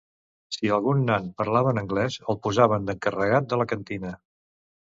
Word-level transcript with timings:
Si 0.55 0.71
algun 0.77 1.03
nan 1.09 1.27
parlava 1.41 1.75
en 1.75 1.81
anglès 1.83 2.17
el 2.35 2.41
posaven 2.47 2.89
d'encarregat 2.89 3.53
de 3.55 3.63
la 3.63 3.71
cantina. 3.75 4.17